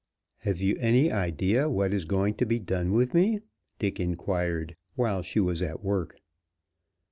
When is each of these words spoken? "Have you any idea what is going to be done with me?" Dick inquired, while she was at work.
"Have 0.39 0.59
you 0.61 0.75
any 0.79 1.11
idea 1.11 1.69
what 1.69 1.93
is 1.93 2.05
going 2.05 2.33
to 2.37 2.45
be 2.47 2.57
done 2.57 2.91
with 2.91 3.13
me?" 3.13 3.41
Dick 3.77 3.99
inquired, 3.99 4.75
while 4.95 5.21
she 5.21 5.39
was 5.39 5.61
at 5.61 5.83
work. 5.83 6.17